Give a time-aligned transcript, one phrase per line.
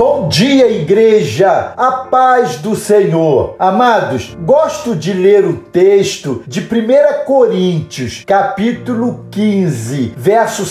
[0.00, 1.74] Bom dia, igreja!
[1.76, 3.54] A paz do Senhor.
[3.58, 10.64] Amados, gosto de ler o texto de 1 Coríntios, capítulo 15, verso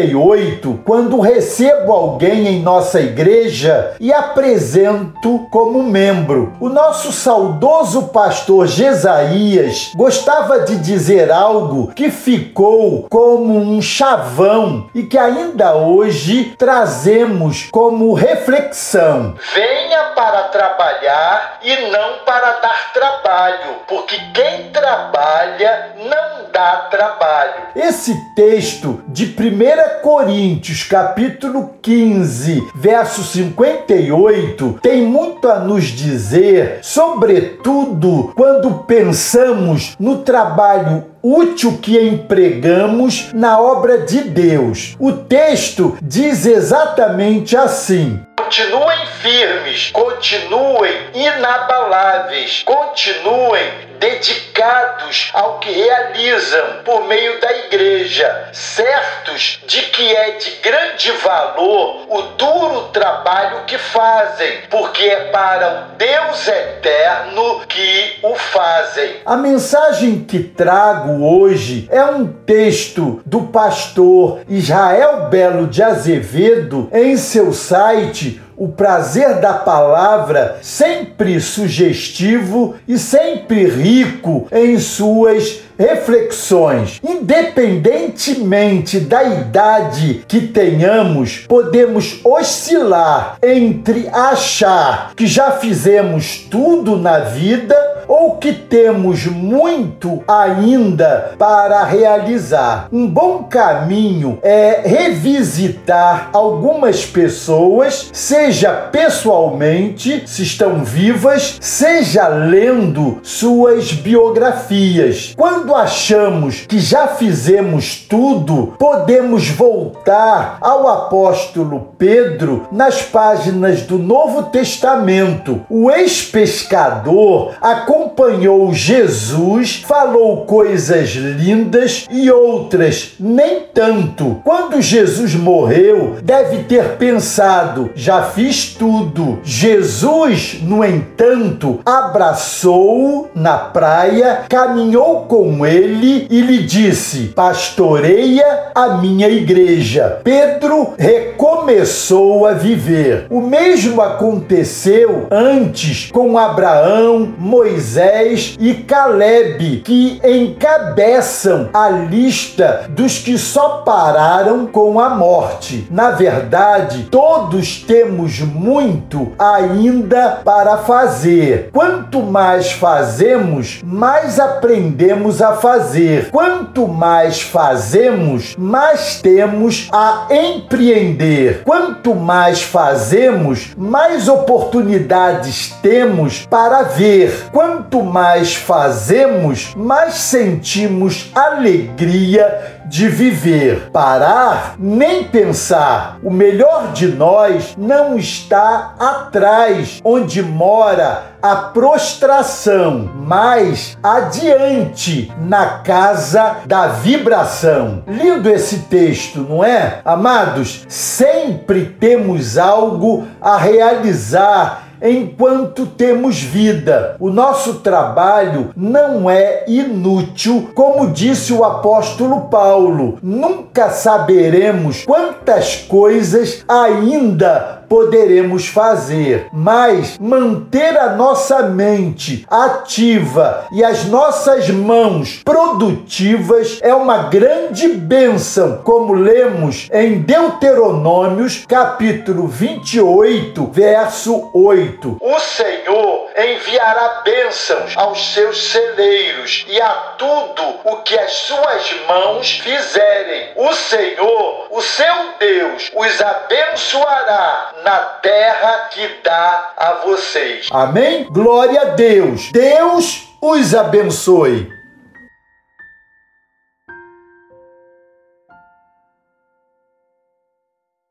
[0.00, 6.54] 58, quando recebo alguém em nossa igreja e apresento como membro.
[6.60, 15.02] O nosso saudoso pastor Jesaías gostava de dizer algo que ficou como um chavão e
[15.02, 19.34] que ainda hoje trazemos como reflexão.
[19.54, 27.68] Venha para trabalhar e não para dar trabalho, porque quem trabalha não dá trabalho.
[27.74, 38.32] Esse texto de 1 Coríntios, capítulo 15, verso 58, tem muito a nos dizer, sobretudo
[38.34, 44.96] quando pensamos no trabalho útil que empregamos na obra de Deus.
[44.98, 57.06] O texto diz exatamente assim: Continuem firmes, continuem inabaláveis, continuem dedicados ao que realizam por
[57.06, 64.62] meio da igreja, certos de que é de grande valor o duro trabalho que fazem,
[64.70, 69.16] porque é para o Deus eterno que o fazem.
[69.26, 77.18] A mensagem que trago hoje é um texto do pastor Israel Belo de Azevedo em
[77.18, 87.00] seu site o prazer da palavra, sempre sugestivo e sempre rico em suas reflexões.
[87.02, 97.74] Independentemente da idade que tenhamos, podemos oscilar entre achar que já fizemos tudo na vida
[98.10, 102.88] ou que temos muito ainda para realizar.
[102.92, 113.92] Um bom caminho é revisitar algumas pessoas, seja pessoalmente, se estão vivas, seja lendo suas
[113.92, 115.32] biografias.
[115.36, 124.44] Quando achamos que já fizemos tudo, podemos voltar ao apóstolo Pedro nas páginas do Novo
[124.44, 125.60] Testamento.
[125.70, 134.40] O ex-pescador acompanhou acompanhou Jesus, falou coisas lindas e outras nem tanto.
[134.42, 139.38] Quando Jesus morreu, deve ter pensado: já fiz tudo.
[139.42, 149.28] Jesus, no entanto, abraçou-o na praia, caminhou com ele e lhe disse: Pastoreia a minha
[149.28, 150.20] igreja.
[150.24, 153.26] Pedro recomeçou a viver.
[153.28, 163.18] O mesmo aconteceu antes com Abraão, Moisés Moisés e Caleb, que encabeçam a lista dos
[163.18, 165.88] que só pararam com a morte.
[165.90, 171.70] Na verdade, todos temos muito ainda para fazer.
[171.72, 176.30] Quanto mais fazemos, mais aprendemos a fazer.
[176.30, 181.62] Quanto mais fazemos, mais temos a empreender.
[181.64, 187.48] Quanto mais fazemos, mais oportunidades temos para ver.
[187.50, 193.90] Quanto quanto mais fazemos, mais sentimos alegria de viver.
[193.92, 196.18] Parar, nem pensar.
[196.20, 206.56] O melhor de nós não está atrás, onde mora a prostração, mas adiante, na casa
[206.66, 208.02] da vibração.
[208.06, 210.00] Lindo esse texto, não é?
[210.04, 217.16] Amados, sempre temos algo a realizar enquanto temos vida.
[217.18, 223.18] O nosso trabalho não é inútil, como disse o apóstolo Paulo.
[223.22, 234.04] Nunca saberemos quantas coisas ainda poderemos fazer, mas manter a nossa mente ativa e as
[234.04, 245.16] nossas mãos produtivas é uma grande bênção, como lemos em Deuteronômios, capítulo 28, verso 8.
[245.20, 252.60] O Senhor enviará bênçãos aos seus celeiros e a tudo o que as suas mãos
[252.60, 253.52] fizerem.
[253.56, 260.68] O Senhor, o seu Deus, os abençoará na terra que dá a vocês.
[260.70, 261.24] Amém?
[261.30, 262.50] Glória a Deus.
[262.52, 264.79] Deus os abençoe.